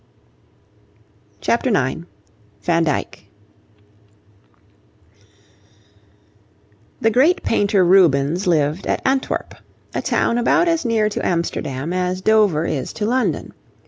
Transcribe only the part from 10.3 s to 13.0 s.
about as near to Amsterdam as Dover is